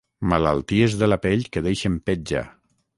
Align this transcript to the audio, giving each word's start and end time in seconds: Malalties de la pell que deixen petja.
Malalties 0.31 0.95
de 1.03 1.11
la 1.11 1.19
pell 1.27 1.47
que 1.57 1.65
deixen 1.69 2.03
petja. 2.09 2.47